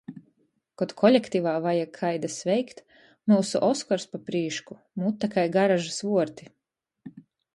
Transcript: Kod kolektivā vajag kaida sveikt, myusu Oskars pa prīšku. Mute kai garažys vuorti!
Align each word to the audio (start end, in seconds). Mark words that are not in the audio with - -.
Kod 0.81 0.93
kolektivā 1.01 1.51
vajag 1.65 1.89
kaida 1.97 2.29
sveikt, 2.35 2.81
myusu 3.33 3.61
Oskars 3.69 4.07
pa 4.13 4.21
prīšku. 4.31 4.77
Mute 5.05 5.29
kai 5.35 5.47
garažys 5.59 6.01
vuorti! 6.09 6.49